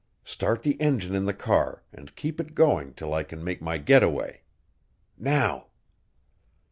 [0.23, 3.77] Start the engine in the car and keep it going till I can make my
[3.77, 4.41] getaway.
[5.15, 5.67] Now!"